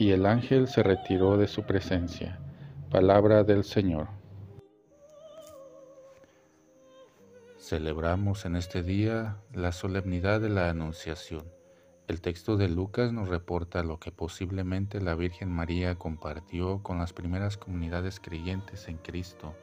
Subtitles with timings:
[0.00, 2.40] y el ángel se retiró de su presencia.
[2.90, 4.08] Palabra del Señor.
[7.58, 11.44] Celebramos en este día la solemnidad de la Anunciación.
[12.08, 17.12] El texto de Lucas nos reporta lo que posiblemente la Virgen María compartió con las
[17.12, 19.54] primeras comunidades creyentes en Cristo.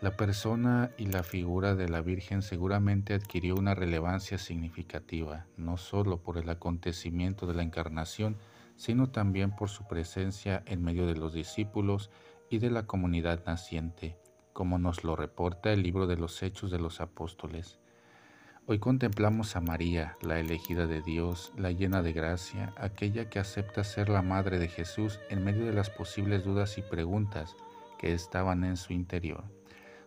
[0.00, 6.18] La persona y la figura de la Virgen seguramente adquirió una relevancia significativa, no solo
[6.18, 8.36] por el acontecimiento de la encarnación,
[8.76, 12.10] sino también por su presencia en medio de los discípulos
[12.50, 14.16] y de la comunidad naciente,
[14.52, 17.78] como nos lo reporta el libro de los Hechos de los Apóstoles.
[18.66, 23.84] Hoy contemplamos a María, la elegida de Dios, la llena de gracia, aquella que acepta
[23.84, 27.56] ser la madre de Jesús en medio de las posibles dudas y preguntas
[27.98, 29.44] que estaban en su interior.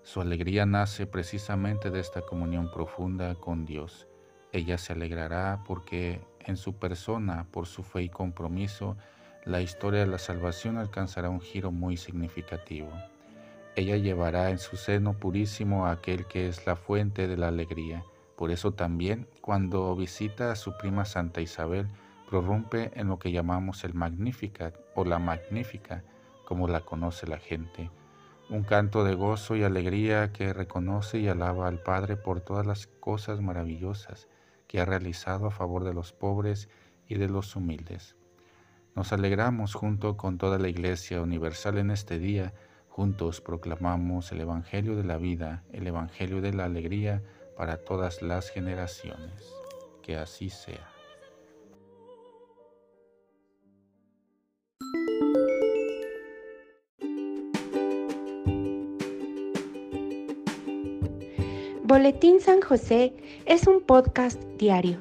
[0.02, 4.08] Su alegría nace precisamente de esta comunión profunda con Dios.
[4.52, 8.98] Ella se alegrará porque en su persona, por su fe y compromiso,
[9.46, 12.90] la historia de la salvación alcanzará un giro muy significativo.
[13.76, 18.04] Ella llevará en su seno purísimo a aquel que es la fuente de la alegría.
[18.36, 21.88] Por eso también, cuando visita a su prima Santa Isabel,
[22.30, 26.04] prorrumpe en lo que llamamos el Magnificat o la Magnífica,
[26.46, 27.90] como la conoce la gente.
[28.50, 32.88] Un canto de gozo y alegría que reconoce y alaba al Padre por todas las
[32.88, 34.28] cosas maravillosas
[34.68, 36.70] que ha realizado a favor de los pobres
[37.08, 38.16] y de los humildes.
[38.96, 42.54] Nos alegramos junto con toda la Iglesia Universal en este día,
[42.90, 47.22] juntos proclamamos el Evangelio de la vida, el Evangelio de la alegría
[47.56, 49.54] para todas las generaciones.
[50.02, 50.97] Que así sea.
[61.88, 63.14] Boletín San José
[63.46, 64.98] es un podcast diario.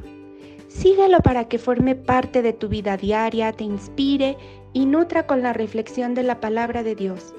[0.68, 4.36] Síguelo para que forme parte de tu vida diaria, te inspire
[4.72, 7.34] y nutra con la reflexión de la palabra de Dios.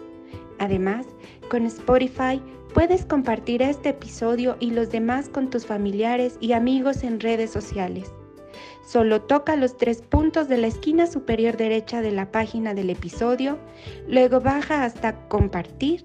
[0.60, 1.06] Además,
[1.50, 2.42] con Spotify
[2.74, 8.12] puedes compartir este episodio y los demás con tus familiares y amigos en redes sociales.
[8.86, 13.60] Solo toca los tres puntos de la esquina superior derecha de la página del episodio,
[14.10, 16.04] luego baja hasta compartir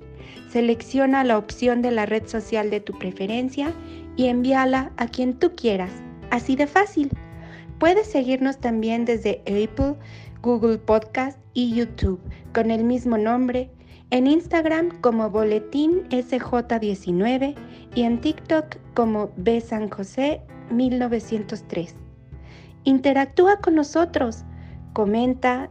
[0.48, 3.72] Selecciona la opción de la red social de tu preferencia
[4.16, 5.90] y envíala a quien tú quieras.
[6.30, 7.10] Así de fácil.
[7.78, 9.96] Puedes seguirnos también desde Apple,
[10.42, 12.20] Google Podcast y YouTube
[12.52, 13.70] con el mismo nombre
[14.10, 17.54] en Instagram como Boletín SJ19
[17.94, 21.96] y en TikTok como B San José 1903.
[22.84, 24.44] Interactúa con nosotros,
[24.92, 25.70] comenta,